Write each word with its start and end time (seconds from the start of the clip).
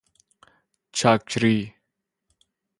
چاکری 0.95 1.73